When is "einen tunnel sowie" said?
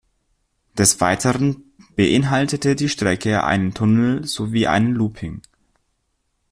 3.43-4.65